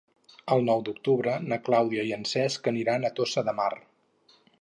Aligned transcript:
El 0.53 0.63
nou 0.69 0.79
d'octubre 0.87 1.35
na 1.51 1.59
Clàudia 1.67 2.05
i 2.11 2.13
en 2.17 2.25
Cesc 2.31 2.71
aniran 2.75 3.05
a 3.05 3.13
Tossa 3.21 3.45
de 3.51 3.55
Mar. 3.61 3.69